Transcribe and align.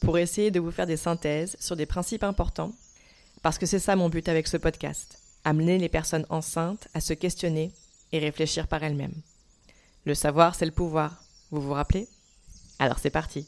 pour 0.00 0.18
essayer 0.18 0.50
de 0.50 0.60
vous 0.60 0.70
faire 0.70 0.86
des 0.86 0.96
synthèses 0.96 1.56
sur 1.60 1.76
des 1.76 1.86
principes 1.86 2.24
importants, 2.24 2.72
parce 3.42 3.58
que 3.58 3.66
c'est 3.66 3.78
ça 3.78 3.96
mon 3.96 4.08
but 4.08 4.28
avec 4.28 4.46
ce 4.46 4.56
podcast, 4.56 5.18
amener 5.44 5.78
les 5.78 5.88
personnes 5.88 6.26
enceintes 6.30 6.88
à 6.94 7.00
se 7.00 7.12
questionner 7.12 7.72
et 8.12 8.18
réfléchir 8.18 8.66
par 8.66 8.82
elles-mêmes. 8.82 9.20
Le 10.04 10.14
savoir, 10.14 10.54
c'est 10.54 10.66
le 10.66 10.72
pouvoir, 10.72 11.24
vous 11.50 11.60
vous 11.60 11.72
rappelez? 11.72 12.08
Alors 12.78 12.98
c'est 12.98 13.10
parti. 13.10 13.46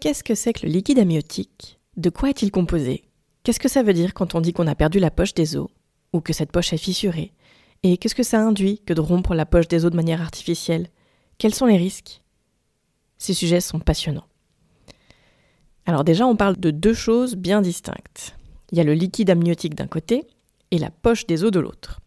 Qu'est-ce 0.00 0.22
que 0.22 0.34
c'est 0.34 0.52
que 0.52 0.66
le 0.66 0.72
liquide 0.72 0.98
amniotique? 0.98 1.78
De 1.96 2.10
quoi 2.10 2.28
est-il 2.28 2.50
composé? 2.50 3.04
Qu'est-ce 3.42 3.60
que 3.60 3.68
ça 3.68 3.82
veut 3.82 3.94
dire 3.94 4.14
quand 4.14 4.34
on 4.34 4.40
dit 4.40 4.52
qu'on 4.52 4.66
a 4.66 4.74
perdu 4.74 4.98
la 4.98 5.10
poche 5.10 5.34
des 5.34 5.56
os 5.56 5.68
Ou 6.12 6.20
que 6.20 6.32
cette 6.32 6.52
poche 6.52 6.72
est 6.72 6.78
fissurée? 6.78 7.32
Et 7.86 7.98
qu'est-ce 7.98 8.14
que 8.14 8.22
ça 8.22 8.40
induit 8.40 8.80
que 8.86 8.94
de 8.94 9.02
rompre 9.02 9.34
la 9.34 9.44
poche 9.44 9.68
des 9.68 9.84
os 9.84 9.90
de 9.90 9.96
manière 9.96 10.22
artificielle? 10.22 10.88
Quels 11.36 11.54
sont 11.54 11.66
les 11.66 11.76
risques? 11.76 12.22
Ces 13.18 13.34
sujets 13.34 13.60
sont 13.60 13.78
passionnants. 13.78 14.26
Alors 15.84 16.02
déjà, 16.02 16.26
on 16.26 16.34
parle 16.34 16.56
de 16.56 16.70
deux 16.70 16.94
choses 16.94 17.36
bien 17.36 17.60
distinctes. 17.60 18.36
Il 18.72 18.78
y 18.78 18.80
a 18.80 18.84
le 18.84 18.94
liquide 18.94 19.28
amniotique 19.28 19.74
d'un 19.74 19.86
côté 19.86 20.26
et 20.70 20.78
la 20.78 20.90
poche 20.90 21.26
des 21.26 21.44
os 21.44 21.50
de 21.50 21.60
l'autre. 21.60 22.00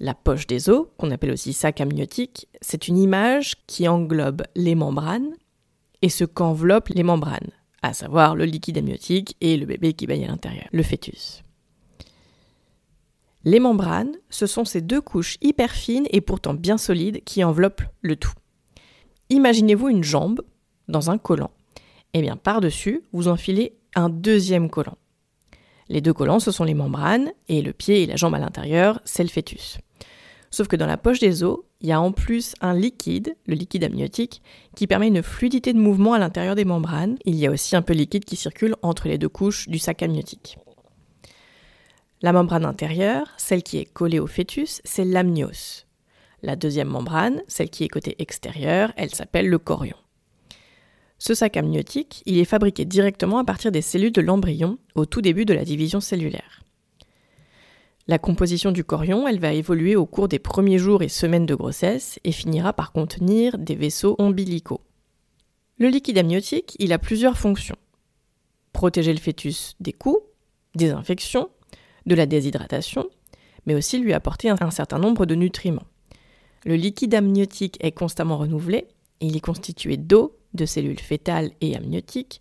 La 0.00 0.14
poche 0.14 0.48
des 0.48 0.68
os, 0.68 0.88
qu'on 0.96 1.12
appelle 1.12 1.30
aussi 1.30 1.52
sac 1.52 1.80
amniotique, 1.80 2.48
c'est 2.60 2.88
une 2.88 2.98
image 2.98 3.54
qui 3.68 3.86
englobe 3.86 4.42
les 4.56 4.74
membranes 4.74 5.30
et 6.02 6.08
ce 6.08 6.24
qu'enveloppent 6.24 6.88
les 6.88 7.04
membranes, 7.04 7.52
à 7.82 7.92
savoir 7.92 8.34
le 8.34 8.46
liquide 8.46 8.78
amniotique 8.78 9.36
et 9.40 9.56
le 9.56 9.66
bébé 9.66 9.92
qui 9.92 10.08
baigne 10.08 10.24
à 10.24 10.28
l'intérieur, 10.28 10.66
le 10.72 10.82
fœtus. 10.82 11.44
Les 13.44 13.60
membranes, 13.60 14.16
ce 14.30 14.46
sont 14.46 14.64
ces 14.64 14.80
deux 14.80 15.00
couches 15.00 15.38
hyper 15.40 15.70
fines 15.70 16.06
et 16.10 16.20
pourtant 16.20 16.54
bien 16.54 16.76
solides 16.76 17.22
qui 17.24 17.44
enveloppent 17.44 17.82
le 18.00 18.16
tout. 18.16 18.32
Imaginez-vous 19.30 19.88
une 19.88 20.04
jambe 20.04 20.42
dans 20.88 21.10
un 21.10 21.18
collant. 21.18 21.50
Eh 22.14 22.20
bien 22.20 22.36
par-dessus, 22.36 23.02
vous 23.12 23.28
enfilez 23.28 23.76
un 23.94 24.08
deuxième 24.08 24.70
collant. 24.70 24.96
Les 25.88 26.00
deux 26.00 26.12
collants, 26.12 26.40
ce 26.40 26.50
sont 26.50 26.64
les 26.64 26.74
membranes, 26.74 27.32
et 27.48 27.62
le 27.62 27.72
pied 27.72 28.02
et 28.02 28.06
la 28.06 28.16
jambe 28.16 28.34
à 28.34 28.38
l'intérieur, 28.38 29.00
c'est 29.04 29.22
le 29.22 29.28
fœtus. 29.28 29.78
Sauf 30.50 30.68
que 30.68 30.76
dans 30.76 30.86
la 30.86 30.96
poche 30.96 31.20
des 31.20 31.42
os, 31.42 31.60
il 31.80 31.88
y 31.88 31.92
a 31.92 32.00
en 32.00 32.12
plus 32.12 32.54
un 32.60 32.74
liquide, 32.74 33.36
le 33.46 33.54
liquide 33.54 33.84
amniotique, 33.84 34.42
qui 34.74 34.86
permet 34.86 35.08
une 35.08 35.22
fluidité 35.22 35.72
de 35.72 35.78
mouvement 35.78 36.14
à 36.14 36.18
l'intérieur 36.18 36.54
des 36.54 36.64
membranes. 36.64 37.16
Il 37.24 37.36
y 37.36 37.46
a 37.46 37.50
aussi 37.50 37.76
un 37.76 37.82
peu 37.82 37.94
de 37.94 37.98
liquide 37.98 38.24
qui 38.24 38.36
circule 38.36 38.74
entre 38.82 39.08
les 39.08 39.18
deux 39.18 39.28
couches 39.28 39.68
du 39.68 39.78
sac 39.78 40.02
amniotique. 40.02 40.58
La 42.20 42.32
membrane 42.32 42.64
intérieure, 42.64 43.28
celle 43.36 43.62
qui 43.62 43.78
est 43.78 43.84
collée 43.84 44.18
au 44.18 44.26
fœtus, 44.26 44.80
c'est 44.84 45.04
l'amnios. 45.04 45.84
La 46.42 46.56
deuxième 46.56 46.88
membrane, 46.88 47.42
celle 47.46 47.70
qui 47.70 47.84
est 47.84 47.88
côté 47.88 48.16
extérieur, 48.18 48.92
elle 48.96 49.14
s'appelle 49.14 49.48
le 49.48 49.58
chorion. 49.58 49.96
Ce 51.18 51.34
sac 51.34 51.56
amniotique, 51.56 52.22
il 52.26 52.38
est 52.38 52.44
fabriqué 52.44 52.84
directement 52.84 53.38
à 53.38 53.44
partir 53.44 53.70
des 53.70 53.82
cellules 53.82 54.12
de 54.12 54.20
l'embryon 54.20 54.78
au 54.96 55.06
tout 55.06 55.20
début 55.20 55.44
de 55.44 55.54
la 55.54 55.64
division 55.64 56.00
cellulaire. 56.00 56.62
La 58.08 58.18
composition 58.18 58.72
du 58.72 58.84
chorion, 58.84 59.28
elle 59.28 59.38
va 59.38 59.52
évoluer 59.52 59.94
au 59.94 60.06
cours 60.06 60.28
des 60.28 60.38
premiers 60.38 60.78
jours 60.78 61.02
et 61.02 61.08
semaines 61.08 61.46
de 61.46 61.54
grossesse 61.54 62.18
et 62.24 62.32
finira 62.32 62.72
par 62.72 62.92
contenir 62.92 63.58
des 63.58 63.74
vaisseaux 63.74 64.16
ombilicaux. 64.18 64.80
Le 65.78 65.88
liquide 65.88 66.18
amniotique, 66.18 66.74
il 66.78 66.92
a 66.92 66.98
plusieurs 66.98 67.36
fonctions. 67.36 67.76
Protéger 68.72 69.12
le 69.12 69.20
fœtus 69.20 69.76
des 69.78 69.92
coups, 69.92 70.22
des 70.74 70.90
infections, 70.90 71.50
de 72.08 72.14
la 72.16 72.26
déshydratation, 72.26 73.08
mais 73.66 73.74
aussi 73.74 73.98
lui 73.98 74.12
apporter 74.12 74.50
un 74.50 74.70
certain 74.70 74.98
nombre 74.98 75.26
de 75.26 75.36
nutriments. 75.36 75.86
Le 76.64 76.74
liquide 76.74 77.14
amniotique 77.14 77.78
est 77.80 77.92
constamment 77.92 78.38
renouvelé 78.38 78.88
il 79.20 79.36
est 79.36 79.40
constitué 79.40 79.96
d'eau, 79.96 80.36
de 80.54 80.64
cellules 80.64 81.00
fétales 81.00 81.50
et 81.60 81.76
amniotiques, 81.76 82.40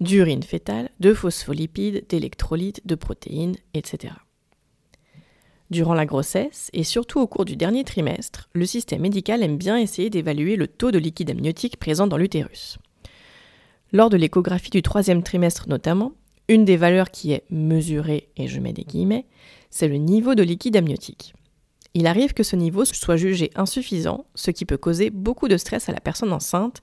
d'urine 0.00 0.42
fétale, 0.42 0.90
de 1.00 1.14
phospholipides, 1.14 2.04
d'électrolytes, 2.08 2.86
de 2.86 2.94
protéines, 2.94 3.56
etc. 3.74 4.14
Durant 5.70 5.94
la 5.94 6.06
grossesse, 6.06 6.70
et 6.72 6.84
surtout 6.84 7.20
au 7.20 7.26
cours 7.26 7.44
du 7.44 7.56
dernier 7.56 7.84
trimestre, 7.84 8.48
le 8.52 8.64
système 8.64 9.02
médical 9.02 9.42
aime 9.42 9.58
bien 9.58 9.76
essayer 9.76 10.08
d'évaluer 10.08 10.56
le 10.56 10.66
taux 10.66 10.90
de 10.90 10.98
liquide 10.98 11.30
amniotique 11.30 11.78
présent 11.78 12.06
dans 12.06 12.16
l'utérus. 12.16 12.78
Lors 13.92 14.10
de 14.10 14.16
l'échographie 14.16 14.70
du 14.70 14.82
troisième 14.82 15.22
trimestre 15.22 15.68
notamment, 15.68 16.12
une 16.48 16.64
des 16.64 16.76
valeurs 16.76 17.10
qui 17.10 17.32
est 17.32 17.44
mesurée, 17.50 18.30
et 18.36 18.48
je 18.48 18.60
mets 18.60 18.72
des 18.72 18.84
guillemets, 18.84 19.26
c'est 19.70 19.88
le 19.88 19.96
niveau 19.96 20.34
de 20.34 20.42
liquide 20.42 20.76
amniotique. 20.76 21.34
Il 21.94 22.06
arrive 22.06 22.32
que 22.32 22.42
ce 22.42 22.56
niveau 22.56 22.84
soit 22.84 23.16
jugé 23.16 23.50
insuffisant, 23.54 24.26
ce 24.34 24.50
qui 24.50 24.64
peut 24.64 24.76
causer 24.76 25.10
beaucoup 25.10 25.48
de 25.48 25.56
stress 25.56 25.88
à 25.88 25.92
la 25.92 26.00
personne 26.00 26.32
enceinte, 26.32 26.82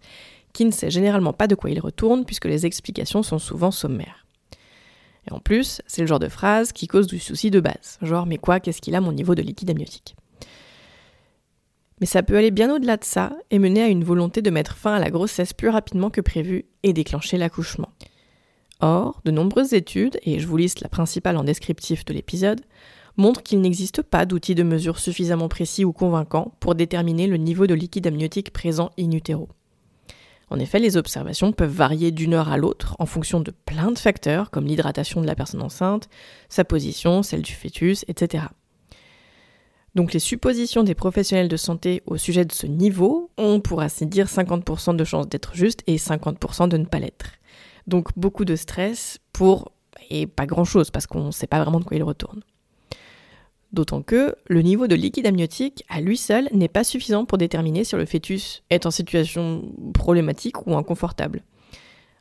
qui 0.54 0.66
ne 0.66 0.72
sait 0.72 0.90
généralement 0.90 1.34
pas 1.34 1.48
de 1.48 1.56
quoi 1.56 1.70
il 1.70 1.80
retourne 1.80 2.26
puisque 2.26 2.46
les 2.46 2.66
explications 2.66 3.24
sont 3.24 3.40
souvent 3.40 3.72
sommaires. 3.72 4.26
Et 5.28 5.34
en 5.34 5.40
plus, 5.40 5.82
c'est 5.88 6.02
le 6.02 6.08
genre 6.08 6.20
de 6.20 6.30
phrase 6.30 6.72
qui 6.72 6.88
cause 6.88 7.08
du 7.08 7.20
souci 7.20 7.50
de 7.50 7.60
base. 7.60 7.98
Genre, 8.02 8.26
mais 8.26 8.38
quoi, 8.38 8.60
qu'est-ce 8.60 8.82
qu'il 8.82 8.96
a 8.96 9.02
mon 9.02 9.12
niveau 9.12 9.36
de 9.36 9.42
liquide 9.42 9.72
amniotique? 9.72 10.16
Mais 12.00 12.06
ça 12.06 12.24
peut 12.24 12.38
aller 12.38 12.52
bien 12.52 12.74
au-delà 12.74 12.98
de 12.98 13.04
ça 13.04 13.36
et 13.52 13.60
mener 13.60 13.82
à 13.82 13.88
une 13.88 14.04
volonté 14.04 14.42
de 14.42 14.50
mettre 14.50 14.76
fin 14.76 14.94
à 14.96 15.00
la 15.00 15.10
grossesse 15.10 15.54
plus 15.54 15.70
rapidement 15.70 16.10
que 16.10 16.22
prévu 16.22 16.66
et 16.84 16.94
déclencher 16.94 17.38
l'accouchement. 17.38 17.90
Or, 18.82 19.22
de 19.26 19.32
nombreuses 19.32 19.74
études, 19.74 20.20
et 20.24 20.40
je 20.40 20.48
vous 20.48 20.58
liste 20.58 20.82
la 20.82 20.90
principale 20.90 21.38
en 21.38 21.44
descriptif 21.44 22.06
de 22.06 22.14
l'épisode, 22.14 22.62
montrent 23.18 23.44
qu'il 23.44 23.62
n'existe 23.62 24.02
pas 24.02 24.26
d'outils 24.26 24.56
de 24.56 24.64
mesure 24.64 25.00
suffisamment 25.00 25.48
précis 25.48 25.86
ou 25.86 25.94
convaincants 25.94 26.54
pour 26.60 26.76
déterminer 26.76 27.28
le 27.28 27.38
niveau 27.38 27.68
de 27.68 27.74
liquide 27.74 28.08
amniotique 28.08 28.52
présent 28.52 28.92
in 29.00 29.12
utero. 29.12 29.48
En 30.50 30.60
effet, 30.60 30.80
les 30.80 30.98
observations 30.98 31.52
peuvent 31.52 31.72
varier 31.72 32.12
d'une 32.12 32.34
heure 32.34 32.50
à 32.50 32.58
l'autre 32.58 32.96
en 33.00 33.06
fonction 33.06 33.40
de 33.40 33.52
plein 33.52 33.92
de 33.92 33.98
facteurs 33.98 34.52
comme 34.52 34.66
l'hydratation 34.66 35.22
de 35.22 35.26
la 35.28 35.36
personne 35.36 35.62
enceinte, 35.62 36.08
sa 36.50 36.64
position, 36.64 37.24
celle 37.24 37.42
du 37.42 37.54
fœtus, 37.54 38.06
etc. 38.08 38.46
Donc 39.96 40.14
les 40.14 40.20
suppositions 40.20 40.84
des 40.84 40.94
professionnels 40.94 41.48
de 41.48 41.58
santé 41.58 42.04
au 42.06 42.18
sujet 42.18 42.46
de 42.46 42.52
ce 42.52 42.68
niveau 42.68 43.32
ont 43.38 43.62
pour 43.62 43.82
ainsi 43.82 44.06
dire 44.06 44.28
50% 44.28 44.96
de 44.96 45.04
chances 45.04 45.30
d'être 45.30 45.56
justes 45.56 45.84
et 45.88 45.96
50% 45.96 46.68
de 46.68 46.78
ne 46.78 46.86
pas 46.86 47.00
l'être. 47.00 47.32
Donc 47.88 48.10
beaucoup 48.18 48.46
de 48.46 48.56
stress 48.56 49.20
pour 49.34 49.72
et 50.10 50.28
pas 50.28 50.46
grand-chose 50.46 50.92
parce 50.92 51.08
qu'on 51.08 51.26
ne 51.26 51.32
sait 51.32 51.48
pas 51.48 51.62
vraiment 51.62 51.80
de 51.80 51.86
quoi 51.86 51.98
il 51.98 52.04
retourne. 52.04 52.42
D'autant 53.72 54.02
que 54.02 54.36
le 54.48 54.62
niveau 54.62 54.88
de 54.88 54.96
liquide 54.96 55.28
amniotique 55.28 55.84
à 55.90 56.00
lui 56.00 56.18
seul 56.18 56.48
n'est 56.54 56.70
pas 56.70 56.84
suffisant 56.84 57.26
pour 57.26 57.38
déterminer 57.38 57.84
si 57.84 57.96
le 57.96 58.06
fœtus 58.06 58.64
est 58.70 58.86
en 58.86 58.92
situation 58.92 59.64
problématique 59.94 60.66
ou 60.66 60.78
inconfortable. 60.78 61.44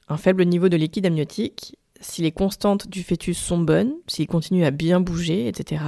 Un 0.08 0.16
faible 0.16 0.44
niveau 0.44 0.68
de 0.68 0.76
liquide 0.76 1.06
amniotique, 1.06 1.78
si 2.00 2.22
les 2.22 2.32
constantes 2.32 2.88
du 2.88 3.02
fœtus 3.02 3.38
sont 3.38 3.58
bonnes, 3.58 3.94
s'il 4.08 4.26
continue 4.26 4.64
à 4.64 4.70
bien 4.70 5.00
bouger, 5.00 5.46
etc., 5.46 5.82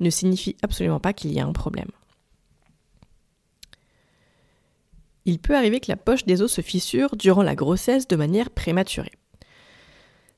ne 0.00 0.10
signifie 0.10 0.56
absolument 0.62 1.00
pas 1.00 1.12
qu'il 1.12 1.32
y 1.32 1.40
a 1.40 1.46
un 1.46 1.52
problème. 1.52 1.90
Il 5.24 5.38
peut 5.38 5.56
arriver 5.56 5.80
que 5.80 5.90
la 5.90 5.96
poche 5.96 6.24
des 6.24 6.42
os 6.42 6.52
se 6.52 6.60
fissure 6.60 7.16
durant 7.16 7.42
la 7.42 7.54
grossesse 7.54 8.08
de 8.08 8.16
manière 8.16 8.50
prématurée. 8.50 9.12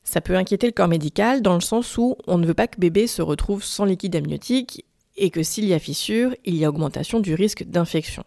Ça 0.03 0.21
peut 0.21 0.37
inquiéter 0.37 0.67
le 0.67 0.73
corps 0.73 0.89
médical 0.89 1.41
dans 1.41 1.55
le 1.55 1.61
sens 1.61 1.97
où 1.97 2.17
on 2.27 2.37
ne 2.37 2.47
veut 2.47 2.55
pas 2.55 2.69
que 2.69 2.79
bébé 2.79 3.07
se 3.07 3.23
retrouve 3.23 3.65
sans 3.65 3.87
liquide 3.87 4.17
amniotique 4.17 4.85
et 5.17 5.31
que 5.31 5.43
s'il 5.43 5.65
y 5.65 5.73
a 5.73 5.79
fissure, 5.79 6.35
il 6.45 6.57
y 6.57 6.65
a 6.65 6.69
augmentation 6.69 7.21
du 7.21 7.35
risque 7.35 7.65
d'infection. 7.65 8.25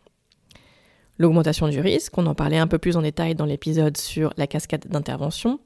L'augmentation 1.19 1.67
du 1.67 1.79
risque, 1.79 2.17
on 2.17 2.25
en 2.25 2.35
parlait 2.35 2.57
un 2.57 2.67
peu 2.67 2.77
plus 2.77 2.97
en 2.97 3.01
détail 3.01 3.35
dans 3.35 3.45
l'épisode 3.45 3.97
sur 3.97 4.33
la 4.37 4.47
cascade 4.47 4.87
d'intervention, 4.87 5.59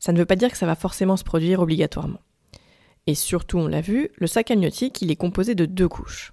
ça 0.00 0.12
ne 0.12 0.18
veut 0.18 0.26
pas 0.26 0.36
dire 0.36 0.50
que 0.50 0.58
ça 0.58 0.66
va 0.66 0.74
forcément 0.74 1.16
se 1.16 1.24
produire 1.24 1.60
obligatoirement. 1.60 2.20
Et 3.06 3.14
surtout, 3.14 3.58
on 3.58 3.68
l'a 3.68 3.80
vu, 3.80 4.10
le 4.16 4.26
sac 4.26 4.50
amniotique, 4.50 5.00
il 5.02 5.10
est 5.10 5.16
composé 5.16 5.54
de 5.54 5.64
deux 5.64 5.88
couches. 5.88 6.32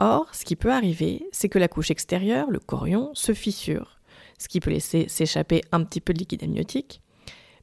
Or, 0.00 0.34
ce 0.34 0.44
qui 0.44 0.56
peut 0.56 0.72
arriver, 0.72 1.26
c'est 1.32 1.48
que 1.48 1.58
la 1.58 1.68
couche 1.68 1.90
extérieure, 1.90 2.50
le 2.50 2.58
chorion, 2.58 3.10
se 3.14 3.32
fissure, 3.32 4.00
ce 4.38 4.48
qui 4.48 4.60
peut 4.60 4.70
laisser 4.70 5.08
s'échapper 5.08 5.62
un 5.72 5.84
petit 5.84 6.00
peu 6.00 6.12
de 6.12 6.18
liquide 6.18 6.42
amniotique, 6.42 7.00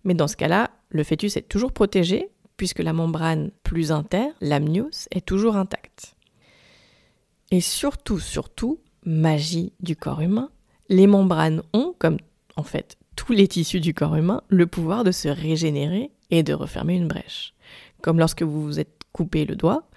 mais 0.03 0.13
dans 0.13 0.27
ce 0.27 0.37
cas-là, 0.37 0.71
le 0.89 1.03
fœtus 1.03 1.37
est 1.37 1.47
toujours 1.47 1.73
protégé 1.73 2.29
puisque 2.57 2.79
la 2.79 2.93
membrane 2.93 3.51
plus 3.63 3.91
interne, 3.91 4.33
l'amnios, 4.39 5.07
est 5.11 5.25
toujours 5.25 5.55
intacte. 5.55 6.15
Et 7.49 7.59
surtout, 7.59 8.19
surtout, 8.19 8.79
magie 9.03 9.73
du 9.79 9.95
corps 9.95 10.21
humain, 10.21 10.51
les 10.89 11.07
membranes 11.07 11.63
ont, 11.73 11.95
comme 11.97 12.17
en 12.55 12.63
fait 12.63 12.97
tous 13.15 13.33
les 13.33 13.47
tissus 13.47 13.79
du 13.79 13.93
corps 13.93 14.15
humain, 14.15 14.41
le 14.47 14.67
pouvoir 14.67 15.03
de 15.03 15.11
se 15.11 15.27
régénérer 15.27 16.11
et 16.29 16.43
de 16.43 16.53
refermer 16.53 16.95
une 16.95 17.07
brèche. 17.07 17.53
Comme 18.01 18.19
lorsque 18.19 18.43
vous 18.43 18.63
vous 18.63 18.79
êtes 18.79 19.03
coupé 19.11 19.45
le 19.45 19.55
doigt, 19.55 19.89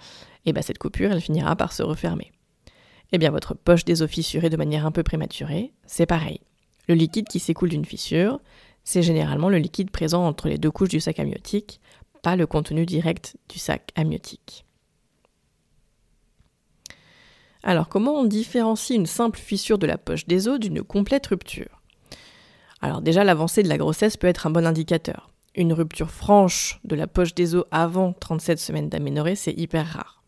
et 0.45 0.53
bien 0.53 0.61
cette 0.61 0.77
coupure, 0.77 1.11
elle 1.11 1.21
finira 1.21 1.55
par 1.55 1.73
se 1.73 1.83
refermer. 1.83 2.31
Eh 3.11 3.17
bien 3.17 3.31
votre 3.31 3.53
poche 3.53 3.85
des 3.85 4.01
os 4.01 4.09
fissurée 4.09 4.49
de 4.49 4.57
manière 4.57 4.85
un 4.85 4.91
peu 4.91 5.03
prématurée, 5.03 5.73
c'est 5.85 6.05
pareil. 6.05 6.41
Le 6.87 6.95
liquide 6.95 7.27
qui 7.27 7.39
s'écoule 7.39 7.69
d'une 7.69 7.85
fissure, 7.85 8.39
c'est 8.83 9.01
généralement 9.01 9.49
le 9.49 9.57
liquide 9.57 9.91
présent 9.91 10.25
entre 10.25 10.47
les 10.47 10.57
deux 10.57 10.71
couches 10.71 10.89
du 10.89 10.99
sac 10.99 11.19
amniotique, 11.19 11.81
pas 12.21 12.35
le 12.35 12.47
contenu 12.47 12.85
direct 12.85 13.37
du 13.49 13.59
sac 13.59 13.91
amniotique. 13.95 14.65
Alors 17.63 17.89
comment 17.89 18.13
on 18.13 18.25
différencie 18.25 18.95
une 18.95 19.07
simple 19.07 19.39
fissure 19.39 19.79
de 19.79 19.87
la 19.87 19.97
poche 19.97 20.27
des 20.27 20.47
os 20.47 20.59
d'une 20.59 20.83
complète 20.83 21.25
rupture? 21.27 21.81
Alors 22.81 23.01
déjà 23.01 23.23
l'avancée 23.23 23.63
de 23.63 23.69
la 23.69 23.77
grossesse 23.77 24.17
peut 24.17 24.27
être 24.27 24.45
un 24.45 24.51
bon 24.51 24.67
indicateur. 24.67 25.31
Une 25.55 25.73
rupture 25.73 26.11
franche 26.11 26.79
de 26.83 26.95
la 26.95 27.07
poche 27.07 27.33
des 27.33 27.55
os 27.55 27.65
avant 27.71 28.13
37 28.13 28.59
semaines 28.59 28.89
d'aménorrhée, 28.89 29.35
c'est 29.35 29.53
hyper 29.53 29.87
rare. 29.87 30.21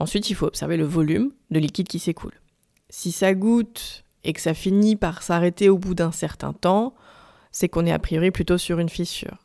Ensuite, 0.00 0.30
il 0.30 0.34
faut 0.34 0.46
observer 0.46 0.78
le 0.78 0.84
volume 0.84 1.30
de 1.50 1.58
liquide 1.58 1.86
qui 1.86 1.98
s'écoule. 1.98 2.40
Si 2.88 3.12
ça 3.12 3.34
goûte 3.34 4.04
et 4.24 4.32
que 4.32 4.40
ça 4.40 4.54
finit 4.54 4.96
par 4.96 5.22
s'arrêter 5.22 5.68
au 5.68 5.78
bout 5.78 5.94
d'un 5.94 6.10
certain 6.10 6.54
temps, 6.54 6.94
c'est 7.52 7.68
qu'on 7.68 7.84
est 7.84 7.92
a 7.92 7.98
priori 7.98 8.30
plutôt 8.30 8.58
sur 8.58 8.78
une 8.78 8.88
fissure. 8.88 9.36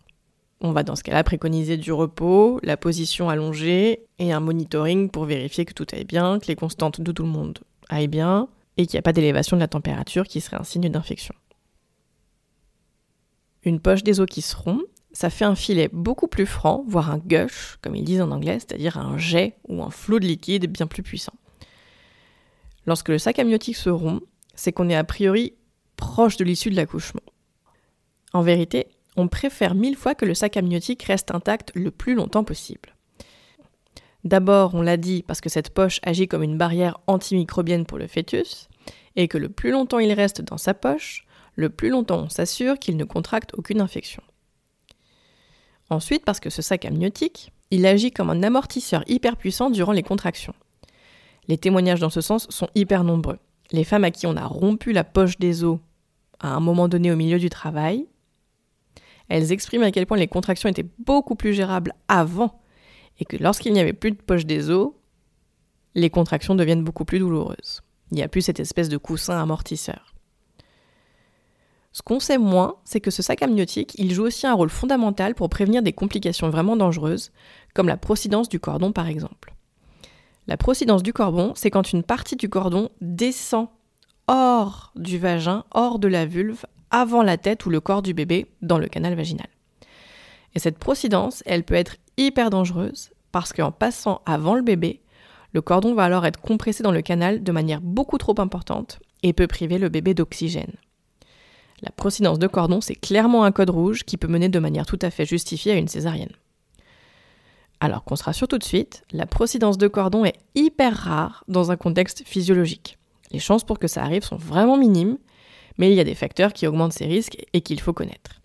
On 0.62 0.72
va 0.72 0.84
dans 0.84 0.96
ce 0.96 1.04
cas-là 1.04 1.24
préconiser 1.26 1.76
du 1.76 1.92
repos, 1.92 2.60
la 2.64 2.78
position 2.78 3.30
allongée 3.30 4.06
et 4.18 4.32
un 4.32 4.40
monitoring 4.40 5.10
pour 5.10 5.26
vérifier 5.26 5.66
que 5.66 5.74
tout 5.74 5.86
aille 5.92 6.06
bien, 6.06 6.40
que 6.40 6.48
les 6.48 6.56
constantes 6.56 7.02
de 7.02 7.12
tout 7.12 7.24
le 7.24 7.30
monde 7.30 7.60
aillent 7.90 8.08
bien 8.08 8.48
et 8.78 8.86
qu'il 8.86 8.96
n'y 8.96 9.00
a 9.00 9.04
pas 9.04 9.14
d'élévation 9.14 9.58
de 9.58 9.62
la 9.62 9.68
température 9.68 10.26
qui 10.26 10.40
serait 10.40 10.58
un 10.58 10.64
signe 10.64 10.90
d'infection. 10.90 11.36
Une 13.64 13.82
poche 13.82 14.04
des 14.04 14.22
os 14.22 14.28
qui 14.28 14.42
se 14.42 14.56
rompt, 14.56 14.86
ça 15.16 15.30
fait 15.30 15.46
un 15.46 15.56
filet 15.56 15.90
beaucoup 15.94 16.28
plus 16.28 16.46
franc, 16.46 16.84
voire 16.88 17.10
un 17.10 17.20
gush, 17.20 17.78
comme 17.82 17.96
ils 17.96 18.04
disent 18.04 18.22
en 18.22 18.32
anglais, 18.32 18.60
c'est-à-dire 18.60 18.98
un 18.98 19.18
jet 19.18 19.58
ou 19.70 19.82
un 19.82 19.90
flot 19.90 20.20
de 20.20 20.26
liquide 20.26 20.70
bien 20.70 20.88
plus 20.88 21.04
puissant. 21.04 21.34
Lorsque 22.86 23.08
le 23.08 23.18
sac 23.18 23.40
amniotique 23.40 23.78
se 23.78 23.90
rompt, 23.90 24.22
c'est 24.56 24.74
qu'on 24.74 24.90
est 24.90 24.96
a 24.96 25.06
priori 25.06 25.54
proche 25.96 26.36
de 26.36 26.44
l'issue 26.44 26.70
de 26.70 26.76
l'accouchement. 26.76 27.22
En 28.34 28.42
vérité, 28.42 28.88
on 29.16 29.30
préfère 29.30 29.74
mille 29.74 29.96
fois 29.96 30.16
que 30.16 30.26
le 30.26 30.34
sac 30.34 30.58
amniotique 30.58 31.04
reste 31.04 31.32
intact 31.34 31.72
le 31.76 31.92
plus 31.92 32.14
longtemps 32.14 32.44
possible. 32.44 32.94
D'abord, 34.26 34.76
on 34.76 34.82
l'a 34.82 34.98
dit, 34.98 35.24
parce 35.26 35.40
que 35.40 35.50
cette 35.50 35.70
poche 35.70 36.02
agit 36.04 36.28
comme 36.28 36.44
une 36.44 36.58
barrière 36.58 36.98
antimicrobienne 37.08 37.86
pour 37.86 38.00
le 38.00 38.08
fœtus, 38.08 38.68
et 39.16 39.30
que 39.30 39.38
le 39.38 39.48
plus 39.48 39.72
longtemps 39.72 40.00
il 40.00 40.12
reste 40.12 40.42
dans 40.42 40.58
sa 40.58 40.74
poche, 40.74 41.26
le 41.56 41.70
plus 41.70 41.88
longtemps 41.88 42.24
on 42.26 42.30
s'assure 42.30 42.78
qu'il 42.78 42.98
ne 42.98 43.06
contracte 43.06 43.54
aucune 43.54 43.80
infection. 43.80 44.22
Ensuite, 45.90 46.26
parce 46.26 46.40
que 46.40 46.50
ce 46.50 46.62
sac 46.62 46.86
amniotique, 46.86 47.52
il 47.72 47.86
agit 47.86 48.12
comme 48.12 48.30
un 48.30 48.44
amortisseur 48.44 49.04
hyper 49.08 49.38
puissant 49.38 49.70
durant 49.70 49.92
les 49.92 50.04
contractions. 50.04 50.56
Les 51.48 51.58
témoignages 51.58 52.00
dans 52.00 52.10
ce 52.10 52.22
sens 52.22 52.48
sont 52.50 52.70
hyper 52.76 53.04
nombreux. 53.04 53.38
Les 53.72 53.84
femmes 53.84 54.04
à 54.04 54.12
qui 54.12 54.28
on 54.28 54.36
a 54.36 54.46
rompu 54.46 54.92
la 54.92 55.04
poche 55.04 55.38
des 55.38 55.64
os 55.64 55.80
à 56.40 56.50
un 56.50 56.60
moment 56.60 56.88
donné 56.88 57.12
au 57.12 57.16
milieu 57.16 57.40
du 57.40 57.50
travail 57.50 58.08
elles 59.30 59.52
expriment 59.52 59.84
à 59.84 59.92
quel 59.92 60.06
point 60.06 60.18
les 60.18 60.28
contractions 60.28 60.70
étaient 60.70 60.86
beaucoup 61.00 61.36
plus 61.36 61.54
gérables 61.54 61.94
avant 62.08 62.62
et 63.20 63.26
que 63.26 63.38
lorsqu'il 63.38 63.74
n'y 63.74 63.80
avait 63.80 63.94
plus 63.94 64.12
de 64.12 64.18
poche 64.18 64.46
des 64.46 64.70
os, 64.70 64.92
les 65.96 66.10
contractions 66.10 66.56
deviennent 66.56 66.84
beaucoup 66.84 67.06
plus 67.06 67.20
douloureuses. 67.20 67.82
Il 68.12 68.16
n'y 68.16 68.24
a 68.24 68.28
plus 68.28 68.42
cette 68.42 68.60
espèce 68.60 68.90
de 68.90 68.98
coussin 68.98 69.42
amortisseur. 69.42 70.15
Ce 71.96 72.02
qu'on 72.02 72.20
sait 72.20 72.38
moins, 72.38 72.76
c'est 72.84 73.00
que 73.00 73.10
ce 73.10 73.22
sac 73.22 73.42
amniotique, 73.42 73.94
il 73.98 74.14
joue 74.14 74.26
aussi 74.26 74.46
un 74.46 74.54
rôle 74.54 74.70
fondamental 74.70 75.34
pour 75.34 75.50
prévenir 75.50 75.82
des 75.82 75.94
complications 75.94 76.50
vraiment 76.50 76.76
dangereuses, 76.76 77.32
comme 77.74 77.88
la 77.88 77.96
procidence 77.96 78.50
du 78.50 78.60
cordon 78.60 78.92
par 78.92 79.08
exemple. 79.08 79.56
La 80.46 80.58
procidence 80.58 81.04
du 81.04 81.14
cordon, 81.14 81.54
c'est 81.56 81.72
quand 81.72 81.94
une 81.94 82.04
partie 82.04 82.36
du 82.36 82.50
cordon 82.50 82.90
descend 83.00 83.70
hors 84.28 84.92
du 84.98 85.18
vagin, 85.18 85.64
hors 85.72 85.98
de 85.98 86.10
la 86.10 86.26
vulve, 86.26 86.66
avant 86.92 87.24
la 87.24 87.38
tête 87.38 87.66
ou 87.66 87.70
le 87.70 87.80
corps 87.80 88.02
du 88.02 88.14
bébé 88.14 88.52
dans 88.62 88.78
le 88.78 88.90
canal 88.90 89.16
vaginal. 89.16 89.48
Et 90.54 90.60
cette 90.60 90.80
procidence, 90.80 91.44
elle 91.46 91.64
peut 91.64 91.76
être 91.76 91.96
hyper 92.18 92.50
dangereuse 92.50 93.12
parce 93.32 93.54
qu'en 93.54 93.72
passant 93.72 94.22
avant 94.26 94.56
le 94.56 94.64
bébé, 94.64 95.02
le 95.54 95.62
cordon 95.62 95.96
va 95.96 96.04
alors 96.04 96.26
être 96.26 96.42
compressé 96.42 96.84
dans 96.84 96.92
le 96.92 97.02
canal 97.02 97.42
de 97.42 97.52
manière 97.54 97.80
beaucoup 97.80 98.18
trop 98.18 98.36
importante 98.42 99.00
et 99.24 99.32
peut 99.32 99.48
priver 99.48 99.78
le 99.78 99.88
bébé 99.88 100.14
d'oxygène. 100.14 100.74
La 101.86 101.92
procidence 101.92 102.40
de 102.40 102.48
cordon, 102.48 102.82
c'est 102.82 102.96
clairement 102.96 103.46
un 103.46 103.52
code 103.52 103.70
rouge 103.70 104.04
qui 104.04 104.18
peut 104.18 104.28
mener 104.28 104.50
de 104.50 104.60
manière 104.60 104.86
tout 104.86 105.00
à 105.02 105.10
fait 105.10 105.26
justifiée 105.26 105.72
à 105.72 105.76
une 105.76 105.88
césarienne. 105.88 106.34
Alors 107.80 108.04
qu'on 108.04 108.16
se 108.16 108.24
rassure 108.24 108.48
tout 108.48 108.58
de 108.58 108.64
suite, 108.64 109.04
la 109.12 109.26
procidence 109.26 109.78
de 109.78 109.88
cordon 109.88 110.26
est 110.26 110.38
hyper 110.56 110.96
rare 110.96 111.44
dans 111.48 111.72
un 111.72 111.78
contexte 111.78 112.24
physiologique. 112.26 112.98
Les 113.32 113.40
chances 113.40 113.64
pour 113.64 113.80
que 113.80 113.88
ça 113.88 114.04
arrive 114.04 114.24
sont 114.24 114.38
vraiment 114.38 114.78
minimes 114.78 115.18
mais 115.78 115.92
il 115.92 115.96
y 115.96 116.00
a 116.00 116.06
des 116.06 116.16
facteurs 116.16 116.54
qui 116.54 116.68
augmentent 116.68 116.94
ces 116.94 117.06
risques 117.06 117.38
et 117.54 117.62
qu'il 117.62 117.80
faut 117.80 117.94
connaître. 117.94 118.42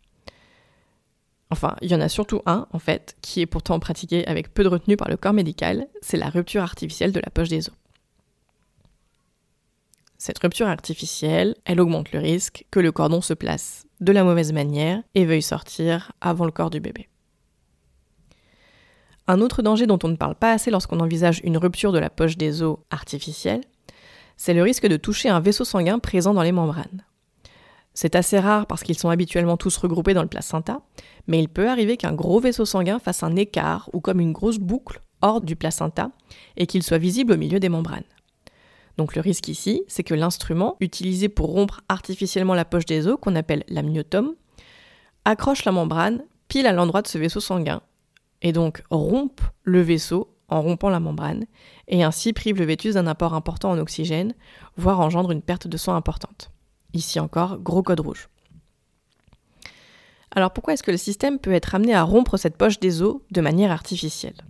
Enfin, 1.51 1.77
il 1.81 1.91
y 1.91 1.95
en 1.95 2.01
a 2.01 2.09
surtout 2.09 2.43
un, 2.47 2.69
en 2.73 2.79
fait, 2.79 3.17
qui 3.23 3.41
est 3.41 3.47
pourtant 3.47 3.81
pratiqué 3.81 4.27
avec 4.27 4.55
peu 4.55 4.63
de 4.63 4.69
retenue 4.69 4.97
par 4.97 5.09
le 5.09 5.17
corps 5.17 5.33
médical, 5.33 5.89
c'est 6.01 6.17
la 6.17 6.29
rupture 6.29 6.63
artificielle 6.63 7.13
de 7.13 7.21
la 7.21 7.31
poche 7.31 7.49
des 7.49 7.69
os. 7.69 7.75
Cette 10.23 10.41
rupture 10.41 10.69
artificielle, 10.69 11.57
elle 11.65 11.81
augmente 11.81 12.13
le 12.13 12.19
risque 12.19 12.67
que 12.71 12.79
le 12.79 12.93
cordon 12.93 13.23
se 13.23 13.33
place 13.33 13.87
de 14.01 14.13
la 14.13 14.23
mauvaise 14.23 14.53
manière 14.53 15.03
et 15.15 15.25
veuille 15.25 15.41
sortir 15.41 16.13
avant 16.21 16.45
le 16.45 16.51
corps 16.51 16.69
du 16.69 16.79
bébé. 16.79 17.09
Un 19.27 19.41
autre 19.41 19.63
danger 19.63 19.87
dont 19.87 19.99
on 20.03 20.09
ne 20.09 20.17
parle 20.17 20.35
pas 20.35 20.53
assez 20.53 20.71
lorsqu'on 20.71 21.01
envisage 21.01 21.41
une 21.43 21.57
rupture 21.57 21.91
de 21.91 21.99
la 21.99 22.11
poche 22.11 22.37
des 22.37 22.61
os 22.61 22.77
artificielle, 22.91 23.63
c'est 24.37 24.53
le 24.53 24.63
risque 24.63 24.87
de 24.87 24.99
toucher 24.99 25.31
un 25.31 25.41
vaisseau 25.41 25.65
sanguin 25.65 25.99
présent 25.99 26.35
dans 26.35 26.43
les 26.43 26.53
membranes. 26.53 27.03
C'est 27.95 28.15
assez 28.15 28.39
rare 28.39 28.67
parce 28.67 28.83
qu'ils 28.83 28.99
sont 28.99 29.09
habituellement 29.09 29.57
tous 29.57 29.79
regroupés 29.79 30.13
dans 30.13 30.21
le 30.21 30.29
placenta, 30.29 30.83
mais 31.29 31.39
il 31.39 31.49
peut 31.49 31.71
arriver 31.71 31.97
qu'un 31.97 32.13
gros 32.13 32.41
vaisseau 32.41 32.67
sanguin 32.67 32.99
fasse 32.99 33.23
un 33.23 33.37
écart 33.37 33.89
ou 33.95 34.01
comme 34.01 34.21
une 34.21 34.33
grosse 34.33 34.59
boucle 34.59 35.01
hors 35.23 35.41
du 35.41 35.57
placenta 35.57 36.11
et 36.59 36.67
qu'il 36.67 36.83
soit 36.83 36.99
visible 36.99 37.33
au 37.33 37.39
milieu 37.39 37.59
des 37.59 37.71
membranes. 37.71 38.05
Donc 38.97 39.15
le 39.15 39.21
risque 39.21 39.49
ici, 39.49 39.83
c'est 39.89 40.03
que 40.03 40.15
l'instrument, 40.15 40.77
utilisé 40.81 41.29
pour 41.29 41.53
rompre 41.53 41.83
artificiellement 41.89 42.55
la 42.55 42.65
poche 42.65 42.87
des 42.87 43.07
os, 43.07 43.19
qu'on 43.21 43.37
appelle 43.37 43.65
l'amniotome, 43.69 44.35
accroche 45.25 45.65
la 45.65 45.73
membrane 45.73 46.23
pile 46.49 46.67
à 46.67 46.73
l'endroit 46.73 47.03
de 47.03 47.09
ce 47.09 47.19
vaisseau 47.19 47.41
sanguin, 47.41 47.83
et 48.43 48.53
donc 48.53 48.83
rompe 48.91 49.41
le 49.63 49.81
vaisseau 49.81 50.35
en 50.49 50.63
rompant 50.63 50.91
la 50.91 51.01
membrane, 51.01 51.45
et 51.87 52.03
ainsi 52.03 52.33
prive 52.33 52.59
le 52.59 52.65
vétus 52.65 52.95
d'un 52.95 53.07
apport 53.07 53.35
important 53.35 53.71
en 53.71 53.79
oxygène, 53.79 54.35
voire 54.77 55.01
engendre 55.01 55.31
une 55.31 55.43
perte 55.43 55.69
de 55.69 55.77
sang 55.77 55.95
importante. 55.95 56.51
Ici 56.93 57.21
encore, 57.21 57.59
gros 57.59 57.83
code 57.83 58.01
rouge. 58.01 58.29
Alors 60.33 60.53
pourquoi 60.53 60.75
est-ce 60.75 60.83
que 60.83 60.91
le 60.91 60.97
système 60.97 61.39
peut 61.39 61.53
être 61.53 61.75
amené 61.75 61.95
à 61.95 62.03
rompre 62.03 62.37
cette 62.37 62.57
poche 62.57 62.81
des 62.81 63.03
os 63.03 63.21
de 63.31 63.41
manière 63.41 63.71
artificielle? 63.71 64.45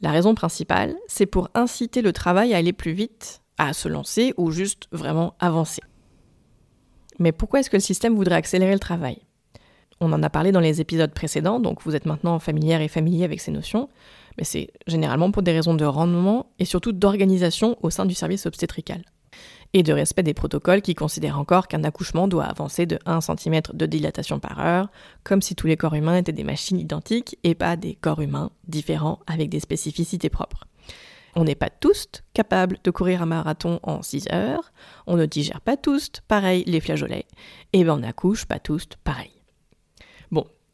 La 0.00 0.12
raison 0.12 0.34
principale, 0.34 0.94
c'est 1.08 1.26
pour 1.26 1.50
inciter 1.54 2.02
le 2.02 2.12
travail 2.12 2.54
à 2.54 2.58
aller 2.58 2.72
plus 2.72 2.92
vite, 2.92 3.42
à 3.58 3.72
se 3.72 3.88
lancer 3.88 4.32
ou 4.36 4.50
juste 4.50 4.86
vraiment 4.92 5.34
avancer. 5.40 5.82
Mais 7.18 7.32
pourquoi 7.32 7.60
est-ce 7.60 7.70
que 7.70 7.76
le 7.76 7.82
système 7.82 8.14
voudrait 8.14 8.36
accélérer 8.36 8.72
le 8.72 8.78
travail? 8.78 9.18
On 10.00 10.12
en 10.12 10.22
a 10.22 10.30
parlé 10.30 10.52
dans 10.52 10.60
les 10.60 10.80
épisodes 10.80 11.12
précédents, 11.12 11.58
donc 11.58 11.82
vous 11.82 11.96
êtes 11.96 12.06
maintenant 12.06 12.38
familière 12.38 12.80
et 12.80 12.86
familier 12.86 13.24
avec 13.24 13.40
ces 13.40 13.50
notions, 13.50 13.88
mais 14.36 14.44
c'est 14.44 14.70
généralement 14.86 15.32
pour 15.32 15.42
des 15.42 15.50
raisons 15.50 15.74
de 15.74 15.84
rendement 15.84 16.52
et 16.60 16.64
surtout 16.64 16.92
d'organisation 16.92 17.76
au 17.82 17.90
sein 17.90 18.06
du 18.06 18.14
service 18.14 18.46
obstétrical 18.46 19.02
et 19.72 19.82
de 19.82 19.92
respect 19.92 20.22
des 20.22 20.34
protocoles 20.34 20.82
qui 20.82 20.94
considèrent 20.94 21.38
encore 21.38 21.68
qu'un 21.68 21.84
accouchement 21.84 22.28
doit 22.28 22.44
avancer 22.44 22.86
de 22.86 22.98
1 23.06 23.20
cm 23.20 23.62
de 23.72 23.86
dilatation 23.86 24.40
par 24.40 24.60
heure, 24.60 24.88
comme 25.24 25.42
si 25.42 25.54
tous 25.54 25.66
les 25.66 25.76
corps 25.76 25.94
humains 25.94 26.16
étaient 26.16 26.32
des 26.32 26.44
machines 26.44 26.78
identiques 26.78 27.38
et 27.44 27.54
pas 27.54 27.76
des 27.76 27.94
corps 27.94 28.20
humains 28.20 28.50
différents 28.66 29.20
avec 29.26 29.50
des 29.50 29.60
spécificités 29.60 30.30
propres. 30.30 30.64
On 31.36 31.44
n'est 31.44 31.54
pas 31.54 31.70
tous 31.70 32.08
capables 32.34 32.78
de 32.82 32.90
courir 32.90 33.22
un 33.22 33.26
marathon 33.26 33.78
en 33.82 34.02
6 34.02 34.28
heures, 34.32 34.72
on 35.06 35.16
ne 35.16 35.26
digère 35.26 35.60
pas 35.60 35.76
tous 35.76 36.10
pareil 36.26 36.64
les 36.66 36.80
flageolets, 36.80 37.26
et 37.72 37.84
ben 37.84 37.94
on 37.94 37.98
n'accouche 37.98 38.46
pas 38.46 38.58
tous 38.58 38.88
pareil. 39.04 39.37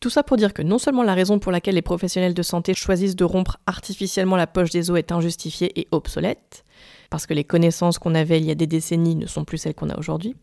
Tout 0.04 0.10
ça 0.10 0.22
pour 0.22 0.36
dire 0.36 0.52
que 0.52 0.60
non 0.60 0.76
seulement 0.76 1.02
la 1.02 1.14
raison 1.14 1.38
pour 1.38 1.50
laquelle 1.50 1.76
les 1.76 1.80
professionnels 1.80 2.34
de 2.34 2.42
santé 2.42 2.74
choisissent 2.74 3.16
de 3.16 3.24
rompre 3.24 3.56
artificiellement 3.66 4.36
la 4.36 4.46
poche 4.46 4.68
des 4.68 4.90
os 4.90 4.98
est 4.98 5.12
injustifiée 5.12 5.80
et 5.80 5.88
obsolète, 5.92 6.66
parce 7.08 7.24
que 7.24 7.32
les 7.32 7.42
connaissances 7.42 7.98
qu'on 7.98 8.14
avait 8.14 8.38
il 8.38 8.44
y 8.44 8.50
a 8.50 8.54
des 8.54 8.66
décennies 8.66 9.14
ne 9.14 9.24
sont 9.24 9.46
plus 9.46 9.56
celles 9.56 9.72
qu'on 9.72 9.88
a 9.88 9.98
aujourd'hui. 9.98 10.36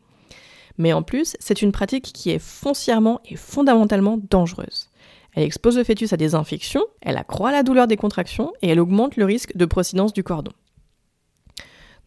Mais 0.79 0.93
en 0.93 1.03
plus, 1.03 1.35
c'est 1.39 1.61
une 1.61 1.71
pratique 1.71 2.11
qui 2.11 2.31
est 2.31 2.39
foncièrement 2.39 3.21
et 3.23 3.35
fondamentalement 3.35 4.19
dangereuse. 4.31 4.89
Elle 5.35 5.43
expose 5.43 5.77
le 5.77 5.83
fœtus 5.83 6.11
à 6.11 6.17
des 6.17 6.33
infections, 6.33 6.87
elle 6.99 7.17
accroît 7.17 7.51
la 7.51 7.61
douleur 7.61 7.85
des 7.85 7.97
contractions 7.97 8.53
et 8.63 8.69
elle 8.69 8.79
augmente 8.79 9.15
le 9.15 9.25
risque 9.25 9.55
de 9.55 9.65
procidence 9.65 10.11
du 10.11 10.23
cordon. 10.23 10.53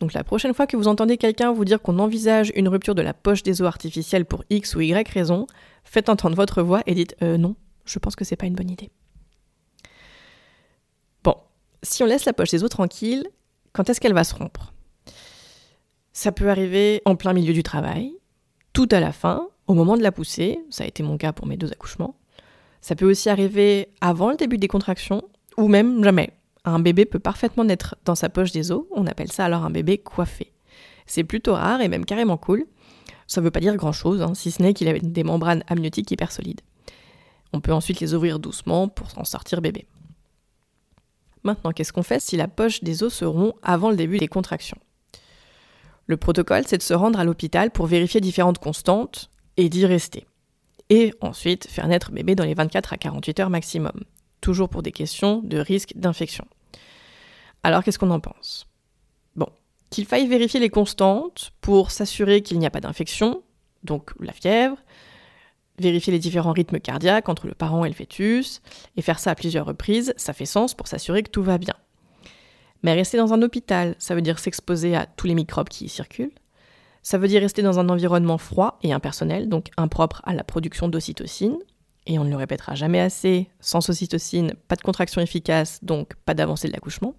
Donc 0.00 0.12
la 0.12 0.24
prochaine 0.24 0.54
fois 0.54 0.66
que 0.66 0.76
vous 0.76 0.88
entendez 0.88 1.16
quelqu'un 1.16 1.52
vous 1.52 1.64
dire 1.64 1.80
qu'on 1.80 1.98
envisage 1.98 2.52
une 2.56 2.68
rupture 2.68 2.94
de 2.94 3.02
la 3.02 3.14
poche 3.14 3.42
des 3.42 3.62
os 3.62 3.66
artificielle 3.66 4.24
pour 4.24 4.44
X 4.50 4.74
ou 4.74 4.80
Y 4.80 5.08
raison, 5.08 5.46
faites 5.84 6.08
entendre 6.08 6.36
votre 6.36 6.62
voix 6.62 6.82
et 6.86 6.94
dites 6.94 7.16
euh, 7.22 7.38
non, 7.38 7.54
je 7.84 7.98
pense 7.98 8.16
que 8.16 8.24
c'est 8.24 8.36
pas 8.36 8.46
une 8.46 8.54
bonne 8.54 8.70
idée. 8.70 8.90
Bon, 11.22 11.36
si 11.82 12.02
on 12.02 12.06
laisse 12.06 12.24
la 12.24 12.32
poche 12.32 12.50
des 12.50 12.64
os 12.64 12.70
tranquille, 12.70 13.26
quand 13.72 13.88
est-ce 13.88 14.00
qu'elle 14.00 14.14
va 14.14 14.24
se 14.24 14.34
rompre? 14.34 14.72
Ça 16.12 16.32
peut 16.32 16.48
arriver 16.48 17.02
en 17.04 17.16
plein 17.16 17.32
milieu 17.32 17.52
du 17.52 17.62
travail, 17.62 18.14
tout 18.72 18.88
à 18.90 19.00
la 19.00 19.12
fin, 19.12 19.48
au 19.66 19.74
moment 19.74 19.96
de 19.96 20.02
la 20.02 20.12
poussée, 20.12 20.60
ça 20.70 20.84
a 20.84 20.86
été 20.86 21.02
mon 21.02 21.16
cas 21.16 21.32
pour 21.32 21.46
mes 21.46 21.56
deux 21.56 21.72
accouchements. 21.72 22.16
Ça 22.80 22.94
peut 22.94 23.08
aussi 23.08 23.30
arriver 23.30 23.88
avant 24.00 24.30
le 24.30 24.36
début 24.36 24.58
des 24.58 24.68
contractions, 24.68 25.22
ou 25.56 25.68
même 25.68 26.04
jamais. 26.04 26.30
Un 26.64 26.78
bébé 26.78 27.04
peut 27.04 27.18
parfaitement 27.18 27.64
naître 27.64 27.96
dans 28.04 28.14
sa 28.14 28.28
poche 28.28 28.52
des 28.52 28.72
os, 28.72 28.84
on 28.90 29.06
appelle 29.06 29.30
ça 29.30 29.44
alors 29.44 29.64
un 29.64 29.70
bébé 29.70 29.98
coiffé. 29.98 30.52
C'est 31.06 31.24
plutôt 31.24 31.54
rare 31.54 31.82
et 31.82 31.88
même 31.88 32.06
carrément 32.06 32.38
cool. 32.38 32.64
Ça 33.26 33.40
ne 33.40 33.44
veut 33.44 33.50
pas 33.50 33.60
dire 33.60 33.76
grand-chose, 33.76 34.22
hein, 34.22 34.34
si 34.34 34.50
ce 34.50 34.62
n'est 34.62 34.72
qu'il 34.72 34.88
a 34.88 34.98
des 34.98 35.24
membranes 35.24 35.62
amniotiques 35.66 36.10
hyper 36.10 36.32
solides. 36.32 36.62
On 37.52 37.60
peut 37.60 37.72
ensuite 37.72 38.00
les 38.00 38.14
ouvrir 38.14 38.38
doucement 38.38 38.88
pour 38.88 39.08
en 39.18 39.24
sortir 39.24 39.60
bébé. 39.60 39.86
Maintenant, 41.42 41.72
qu'est-ce 41.72 41.92
qu'on 41.92 42.02
fait 42.02 42.20
si 42.20 42.36
la 42.36 42.48
poche 42.48 42.82
des 42.82 43.02
os 43.02 43.12
se 43.12 43.24
rompt 43.26 43.54
avant 43.62 43.90
le 43.90 43.96
début 43.96 44.18
des 44.18 44.28
contractions? 44.28 44.78
Le 46.06 46.16
protocole, 46.16 46.64
c'est 46.66 46.78
de 46.78 46.82
se 46.82 46.94
rendre 46.94 47.18
à 47.18 47.24
l'hôpital 47.24 47.70
pour 47.70 47.86
vérifier 47.86 48.20
différentes 48.20 48.58
constantes 48.58 49.30
et 49.56 49.68
d'y 49.68 49.84
rester. 49.84 50.26
Et 50.90 51.14
ensuite, 51.20 51.66
faire 51.68 51.88
naître 51.88 52.12
bébé 52.12 52.34
dans 52.34 52.44
les 52.44 52.54
24 52.54 52.94
à 52.94 52.96
48 52.96 53.40
heures 53.40 53.50
maximum 53.50 54.04
toujours 54.44 54.68
pour 54.68 54.82
des 54.82 54.92
questions 54.92 55.40
de 55.42 55.56
risque 55.56 55.94
d'infection. 55.96 56.44
Alors 57.64 57.82
qu'est-ce 57.82 57.98
qu'on 57.98 58.10
en 58.10 58.20
pense? 58.20 58.66
Bon, 59.36 59.48
qu'il 59.90 60.04
faille 60.04 60.28
vérifier 60.28 60.60
les 60.60 60.68
constantes 60.68 61.52
pour 61.62 61.90
s'assurer 61.90 62.42
qu'il 62.42 62.58
n'y 62.58 62.66
a 62.66 62.70
pas 62.70 62.80
d'infection, 62.80 63.42
donc 63.82 64.12
la 64.20 64.32
fièvre, 64.32 64.76
vérifier 65.78 66.12
les 66.12 66.18
différents 66.18 66.52
rythmes 66.52 66.78
cardiaques 66.78 67.30
entre 67.30 67.46
le 67.46 67.54
parent 67.54 67.86
et 67.86 67.88
le 67.88 67.94
fœtus, 67.94 68.60
et 68.98 69.02
faire 69.02 69.18
ça 69.18 69.30
à 69.30 69.34
plusieurs 69.34 69.64
reprises, 69.64 70.12
ça 70.18 70.34
fait 70.34 70.44
sens 70.44 70.74
pour 70.74 70.86
s'assurer 70.86 71.22
que 71.22 71.30
tout 71.30 71.42
va 71.42 71.56
bien. 71.56 71.74
Mais 72.82 72.92
rester 72.92 73.16
dans 73.16 73.32
un 73.32 73.40
hôpital, 73.40 73.96
ça 73.98 74.14
veut 74.14 74.20
dire 74.20 74.38
s'exposer 74.38 74.94
à 74.94 75.06
tous 75.06 75.26
les 75.26 75.34
microbes 75.34 75.70
qui 75.70 75.86
y 75.86 75.88
circulent. 75.88 76.34
Ça 77.02 77.16
veut 77.16 77.28
dire 77.28 77.40
rester 77.40 77.62
dans 77.62 77.78
un 77.78 77.88
environnement 77.88 78.36
froid 78.36 78.78
et 78.82 78.92
impersonnel, 78.92 79.48
donc 79.48 79.70
impropre 79.78 80.20
à 80.24 80.34
la 80.34 80.44
production 80.44 80.88
d'ocytocine 80.88 81.56
et 82.06 82.18
on 82.18 82.24
ne 82.24 82.30
le 82.30 82.36
répétera 82.36 82.74
jamais 82.74 83.00
assez, 83.00 83.48
sans 83.60 83.88
ocytocine, 83.88 84.52
pas 84.68 84.76
de 84.76 84.82
contraction 84.82 85.22
efficace, 85.22 85.82
donc 85.82 86.14
pas 86.26 86.34
d'avancée 86.34 86.68
de 86.68 86.74
l'accouchement. 86.74 87.14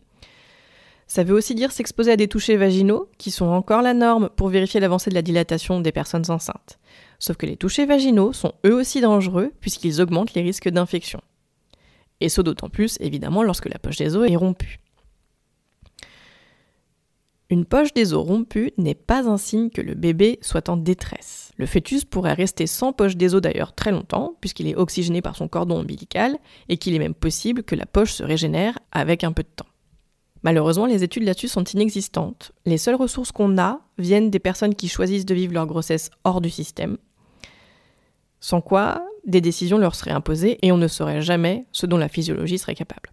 Ça 1.08 1.24
veut 1.24 1.36
aussi 1.36 1.54
dire 1.54 1.72
s'exposer 1.72 2.12
à 2.12 2.18
des 2.18 2.28
touchés 2.28 2.58
vaginaux, 2.58 3.10
qui 3.18 3.32
sont 3.32 3.46
encore 3.46 3.82
la 3.82 3.94
norme 3.94 4.30
pour 4.36 4.50
vérifier 4.50 4.80
l'avancée 4.80 5.10
de 5.10 5.16
la 5.16 5.22
dilatation 5.22 5.80
des 5.80 5.92
personnes 5.92 6.30
enceintes. 6.30 6.80
Sauf 7.20 7.38
que 7.38 7.46
les 7.46 7.58
touchés 7.58 7.86
vaginaux 7.86 8.34
sont 8.34 8.54
eux 8.66 8.74
aussi 8.74 9.02
dangereux, 9.02 9.52
puisqu'ils 9.62 10.02
augmentent 10.02 10.34
les 10.34 10.42
risques 10.42 10.70
d'infection. 10.70 11.22
Et 12.22 12.30
ce 12.30 12.42
d'autant 12.42 12.70
plus, 12.70 12.98
évidemment, 13.02 13.44
lorsque 13.44 13.70
la 13.70 13.80
poche 13.80 13.98
des 13.98 14.16
os 14.16 14.30
est 14.30 14.36
rompue. 14.36 14.80
Une 17.52 17.66
poche 17.66 17.94
des 17.94 18.14
os 18.14 18.26
rompue 18.26 18.72
n'est 18.78 18.96
pas 18.96 19.30
un 19.30 19.38
signe 19.38 19.70
que 19.70 19.82
le 19.82 19.94
bébé 19.94 20.40
soit 20.42 20.68
en 20.68 20.78
détresse. 20.78 21.52
Le 21.58 21.68
fœtus 21.68 22.04
pourrait 22.04 22.34
rester 22.34 22.66
sans 22.66 22.92
poche 22.92 23.16
des 23.16 23.36
os 23.36 23.42
d'ailleurs 23.42 23.76
très 23.76 23.92
longtemps, 23.92 24.36
puisqu'il 24.42 24.68
est 24.68 24.76
oxygéné 24.76 25.22
par 25.22 25.36
son 25.36 25.48
cordon 25.48 25.82
ombilical, 25.82 26.38
et 26.70 26.78
qu'il 26.78 26.96
est 26.96 27.00
même 27.00 27.14
possible 27.14 27.62
que 27.62 27.76
la 27.76 27.86
poche 27.86 28.14
se 28.14 28.24
régénère 28.24 28.80
avec 28.92 29.24
un 29.24 29.32
peu 29.32 29.44
de 29.44 29.50
temps. 29.56 29.68
Malheureusement, 30.46 30.86
les 30.86 31.04
études 31.04 31.24
là-dessus 31.24 31.48
sont 31.48 31.64
inexistantes. 31.64 32.52
Les 32.68 32.78
seules 32.78 32.94
ressources 32.94 33.32
qu'on 33.32 33.58
a 33.58 33.80
viennent 33.98 34.30
des 34.30 34.38
personnes 34.38 34.76
qui 34.76 34.88
choisissent 34.88 35.26
de 35.26 35.34
vivre 35.34 35.56
leur 35.56 35.66
grossesse 35.66 36.12
hors 36.24 36.40
du 36.40 36.52
système. 36.52 37.00
Sans 38.42 38.62
quoi, 38.62 39.04
des 39.26 39.42
décisions 39.42 39.80
leur 39.80 39.96
seraient 39.96 40.12
imposées 40.12 40.60
et 40.62 40.72
on 40.72 40.78
ne 40.78 40.88
saurait 40.88 41.24
jamais 41.24 41.66
ce 41.72 41.88
dont 41.88 41.98
la 41.98 42.10
physiologie 42.10 42.60
serait 42.60 42.76
capable. 42.76 43.10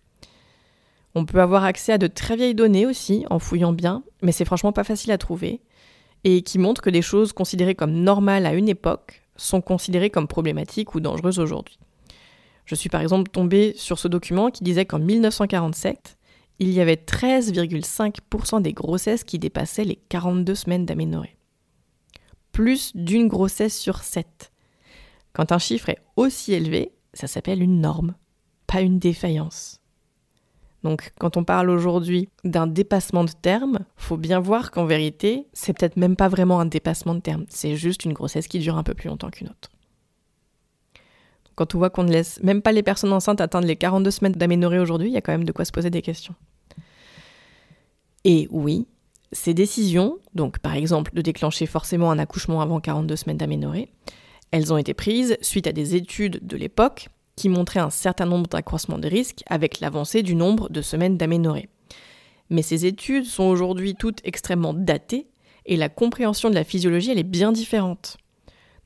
On 1.15 1.25
peut 1.25 1.41
avoir 1.41 1.65
accès 1.65 1.95
à 1.95 1.97
de 1.97 2.07
très 2.07 2.37
vieilles 2.37 2.55
données 2.55 2.85
aussi, 2.85 3.25
en 3.31 3.39
fouillant 3.39 3.73
bien, 3.73 4.03
mais 4.21 4.33
c'est 4.33 4.45
franchement 4.45 4.73
pas 4.73 4.85
facile 4.85 5.11
à 5.11 5.17
trouver, 5.17 5.63
et 6.25 6.43
qui 6.43 6.59
montrent 6.59 6.83
que 6.83 6.91
des 6.91 7.01
choses 7.01 7.33
considérées 7.33 7.75
comme 7.75 7.93
normales 7.93 8.45
à 8.45 8.53
une 8.53 8.69
époque 8.69 9.23
sont 9.37 9.63
considérées 9.63 10.11
comme 10.11 10.29
problématiques 10.29 10.95
ou 10.95 11.01
dangereuses 11.01 11.39
aujourd'hui. 11.39 11.79
Je 12.67 12.75
suis 12.75 12.91
par 12.91 13.01
exemple 13.01 13.31
tombée 13.31 13.73
sur 13.75 13.99
ce 13.99 14.07
document 14.07 14.51
qui 14.51 14.65
disait 14.65 14.85
qu'en 14.85 14.99
1947, 14.99 16.19
il 16.59 16.71
y 16.71 16.81
avait 16.81 16.95
13,5% 16.95 18.63
des 18.63 18.73
grossesses 18.73 19.25
qui 19.25 19.39
dépassaient 19.39 19.85
les 19.85 19.97
42 20.09 20.55
semaines 20.55 20.87
d'aménorrhée. 20.87 21.37
Plus 22.53 22.95
d'une 22.95 23.29
grossesse 23.29 23.79
sur 23.79 24.03
7. 24.03 24.53
Quand 25.33 25.53
un 25.53 25.59
chiffre 25.59 25.89
est 25.89 25.99
aussi 26.17 26.53
élevé, 26.53 26.93
ça 27.15 27.27
s'appelle 27.27 27.63
une 27.63 27.81
norme, 27.81 28.15
pas 28.67 28.83
une 28.83 28.99
défaillance. 28.99 29.81
Donc 30.83 31.13
quand 31.19 31.37
on 31.37 31.45
parle 31.45 31.71
aujourd'hui 31.71 32.29
d'un 32.45 32.67
dépassement 32.67 33.25
de 33.25 33.31
terme, 33.31 33.81
faut 33.97 34.17
bien 34.17 34.41
voir 34.41 34.71
qu'en 34.71 34.85
vérité, 34.85 35.47
c'est 35.53 35.73
peut-être 35.77 35.97
même 35.97 36.17
pas 36.17 36.29
vraiment 36.29 36.61
un 36.61 36.67
dépassement 36.67 37.15
de 37.15 37.21
terme, 37.21 37.45
c'est 37.49 37.77
juste 37.77 38.05
une 38.05 38.13
grossesse 38.13 38.49
qui 38.49 38.59
dure 38.59 38.77
un 38.77 38.83
peu 38.83 38.95
plus 38.95 39.09
longtemps 39.09 39.31
qu'une 39.31 39.49
autre. 39.49 39.72
Quand 41.55 41.75
on 41.75 41.79
voit 41.79 41.91
qu'on 41.91 42.05
ne 42.05 42.13
laisse 42.13 42.41
même 42.43 42.63
pas 42.63 42.73
les 42.73 42.83
personnes 42.83 43.13
enceintes 43.13 43.41
atteindre 43.41 43.67
les 43.67 43.77
42 43.77 44.11
semaines 44.11 44.33
d'aménorrhée 44.33 44.79
aujourd'hui, 44.79 45.09
il 45.09 45.13
y 45.13 45.17
a 45.17 45.21
quand 45.21 45.33
même 45.33 45.45
de 45.45 45.53
quoi 45.53 45.65
se 45.65 45.73
poser 45.73 45.91
des 45.91 46.03
questions. 46.03 46.35
Et 48.25 48.49
oui, 48.51 48.87
ces 49.33 49.55
décisions, 49.55 50.19
donc 50.35 50.59
par 50.59 50.75
exemple 50.75 51.13
de 51.15 51.23
déclencher 51.23 51.67
forcément 51.67 52.11
un 52.11 52.19
accouchement 52.19 52.61
avant 52.61 52.81
42 52.81 53.17
semaines 53.17 53.39
d'aménorrhée, 53.39 53.91
elles 54.51 54.73
ont 54.73 54.77
été 54.77 54.95
prises 54.95 55.37
suite 55.41 55.67
à 55.67 55.73
des 55.73 55.95
études 55.95 56.47
de 56.47 56.57
l'époque 56.57 57.09
qui 57.37 57.49
montrait 57.49 57.81
un 57.81 57.91
certain 57.91 58.27
nombre 58.27 58.47
d'accroissements 58.49 58.99
de 58.99 59.09
risques 59.09 59.43
avec 59.49 59.81
l'avancée 59.81 60.23
du 60.23 60.35
nombre 60.35 60.69
de 60.69 60.83
semaines 60.83 61.17
d'aménorrhée. 61.17 61.69
Mais 62.51 62.63
ces 62.63 62.85
études 62.85 63.25
sont 63.25 63.45
aujourd'hui 63.45 63.95
toutes 63.95 64.21
extrêmement 64.25 64.75
datées 64.75 65.27
et 65.65 65.77
la 65.77 65.89
compréhension 65.89 66.51
de 66.51 66.55
la 66.55 66.65
physiologie 66.65 67.11
elle 67.11 67.19
est 67.19 67.23
bien 67.23 67.51
différente. 67.51 68.19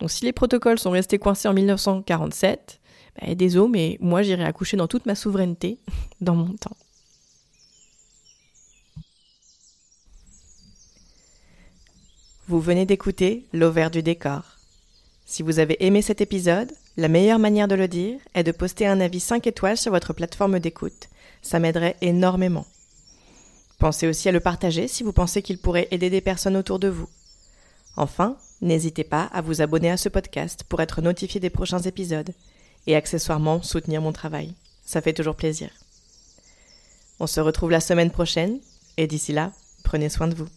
Donc 0.00 0.10
si 0.10 0.24
les 0.24 0.32
protocoles 0.32 0.78
sont 0.78 0.90
restés 0.90 1.18
coincés 1.18 1.48
en 1.48 1.54
1947, 1.54 2.80
bah, 3.20 3.34
désolé, 3.34 3.70
mais 3.70 3.98
moi 4.00 4.22
j'irai 4.22 4.44
accoucher 4.44 4.76
dans 4.76 4.88
toute 4.88 5.06
ma 5.06 5.14
souveraineté 5.14 5.78
dans 6.20 6.34
mon 6.34 6.54
temps. 6.54 6.76
Vous 12.48 12.60
venez 12.60 12.86
d'écouter 12.86 13.44
L'Auvert 13.52 13.90
du 13.90 14.02
décor. 14.02 14.42
Si 15.24 15.42
vous 15.42 15.58
avez 15.58 15.84
aimé 15.84 16.00
cet 16.00 16.20
épisode, 16.20 16.70
la 16.96 17.08
meilleure 17.08 17.40
manière 17.40 17.66
de 17.66 17.74
le 17.74 17.88
dire 17.88 18.20
est 18.34 18.44
de 18.44 18.52
poster 18.52 18.86
un 18.86 19.00
avis 19.00 19.18
5 19.18 19.44
étoiles 19.48 19.76
sur 19.76 19.90
votre 19.90 20.12
plateforme 20.12 20.60
d'écoute. 20.60 21.08
Ça 21.42 21.58
m'aiderait 21.58 21.96
énormément. 22.02 22.64
Pensez 23.78 24.06
aussi 24.06 24.28
à 24.28 24.32
le 24.32 24.38
partager 24.38 24.86
si 24.86 25.02
vous 25.02 25.12
pensez 25.12 25.42
qu'il 25.42 25.58
pourrait 25.58 25.88
aider 25.90 26.08
des 26.08 26.20
personnes 26.20 26.56
autour 26.56 26.78
de 26.78 26.88
vous. 26.88 27.08
Enfin, 27.96 28.36
n'hésitez 28.60 29.04
pas 29.04 29.24
à 29.32 29.40
vous 29.40 29.62
abonner 29.62 29.90
à 29.90 29.96
ce 29.96 30.08
podcast 30.08 30.64
pour 30.68 30.80
être 30.80 31.02
notifié 31.02 31.40
des 31.40 31.50
prochains 31.50 31.80
épisodes 31.80 32.32
et 32.86 32.96
accessoirement 32.96 33.62
soutenir 33.62 34.00
mon 34.00 34.12
travail. 34.12 34.54
Ça 34.84 35.00
fait 35.00 35.12
toujours 35.12 35.36
plaisir. 35.36 35.70
On 37.18 37.26
se 37.26 37.40
retrouve 37.40 37.70
la 37.70 37.80
semaine 37.80 38.10
prochaine 38.10 38.58
et 38.96 39.06
d'ici 39.06 39.32
là, 39.32 39.52
prenez 39.84 40.08
soin 40.08 40.28
de 40.28 40.34
vous. 40.34 40.48